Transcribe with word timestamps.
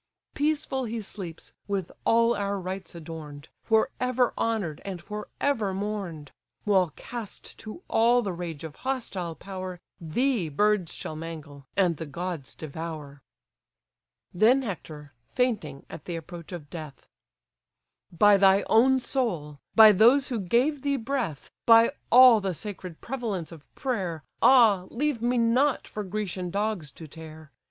Peaceful 0.33 0.85
he 0.85 0.99
sleeps, 0.99 1.53
with 1.67 1.91
all 2.05 2.33
our 2.35 2.59
rites 2.59 2.95
adorn'd, 2.95 3.49
For 3.61 3.91
ever 3.99 4.33
honour'd, 4.35 4.81
and 4.83 4.99
for 4.99 5.27
ever 5.39 5.75
mourn'd: 5.75 6.31
While 6.63 6.89
cast 6.95 7.55
to 7.59 7.83
all 7.87 8.23
the 8.23 8.33
rage 8.33 8.63
of 8.63 8.77
hostile 8.77 9.35
power, 9.35 9.79
Thee 9.99 10.49
birds 10.49 10.91
shall 10.91 11.15
mangle, 11.15 11.67
and 11.77 11.97
the 11.97 12.07
gods 12.07 12.55
devour." 12.55 13.21
Then 14.33 14.63
Hector, 14.63 15.13
fainting 15.35 15.85
at 15.87 16.05
the 16.05 16.15
approach 16.15 16.51
of 16.51 16.71
death: 16.71 17.07
"By 18.11 18.37
thy 18.37 18.63
own 18.63 18.99
soul! 18.99 19.59
by 19.75 19.91
those 19.91 20.29
who 20.29 20.39
gave 20.39 20.81
thee 20.81 20.95
breath! 20.97 21.51
By 21.67 21.91
all 22.11 22.41
the 22.41 22.55
sacred 22.55 23.01
prevalence 23.01 23.51
of 23.51 23.71
prayer; 23.75 24.23
Ah, 24.41 24.87
leave 24.89 25.21
me 25.21 25.37
not 25.37 25.87
for 25.87 26.03
Grecian 26.03 26.49
dogs 26.49 26.89
to 26.89 27.05
tear! 27.07 27.51